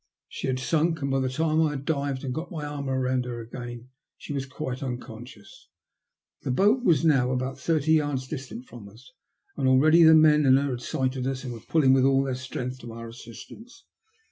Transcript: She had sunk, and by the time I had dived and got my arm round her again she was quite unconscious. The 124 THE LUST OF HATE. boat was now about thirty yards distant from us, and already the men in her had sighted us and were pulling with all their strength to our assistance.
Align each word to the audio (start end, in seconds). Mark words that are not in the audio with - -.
She 0.27 0.47
had 0.47 0.57
sunk, 0.57 1.03
and 1.03 1.11
by 1.11 1.19
the 1.19 1.29
time 1.29 1.61
I 1.61 1.69
had 1.73 1.85
dived 1.85 2.23
and 2.23 2.33
got 2.33 2.49
my 2.51 2.65
arm 2.65 2.87
round 2.89 3.25
her 3.25 3.39
again 3.39 3.89
she 4.17 4.33
was 4.33 4.47
quite 4.47 4.81
unconscious. 4.81 5.67
The 6.41 6.49
124 6.49 6.57
THE 6.81 6.89
LUST 6.89 7.05
OF 7.05 7.05
HATE. 7.05 7.13
boat 7.13 7.21
was 7.21 7.27
now 7.27 7.31
about 7.31 7.59
thirty 7.59 7.91
yards 7.93 8.27
distant 8.27 8.65
from 8.65 8.89
us, 8.89 9.11
and 9.55 9.67
already 9.67 10.01
the 10.01 10.15
men 10.15 10.47
in 10.47 10.57
her 10.57 10.71
had 10.71 10.81
sighted 10.81 11.27
us 11.27 11.43
and 11.43 11.53
were 11.53 11.59
pulling 11.59 11.93
with 11.93 12.05
all 12.05 12.23
their 12.23 12.33
strength 12.33 12.79
to 12.79 12.93
our 12.93 13.09
assistance. 13.09 13.85